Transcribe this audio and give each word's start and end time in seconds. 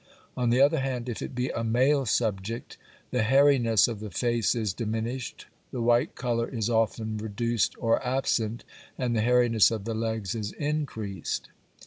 On 0.35 0.49
the 0.49 0.59
other 0.61 0.79
hand, 0.79 1.07
if 1.07 1.21
it 1.21 1.35
be 1.35 1.49
a 1.49 1.63
male 1.63 2.07
subject, 2.07 2.75
the 3.11 3.21
hairiness 3.21 3.87
of 3.87 3.99
the 3.99 4.09
face 4.09 4.55
is 4.55 4.73
diminished, 4.73 5.45
the 5.69 5.79
white 5.79 6.15
colour 6.15 6.47
is 6.49 6.71
often 6.71 7.19
reduced 7.19 7.75
or 7.77 8.03
absent, 8.03 8.63
and 8.97 9.15
the 9.15 9.21
hairiness 9.21 9.69
of 9.69 9.85
the 9.85 9.93
legs 9.93 10.33
is 10.33 10.53
increased. 10.53 11.49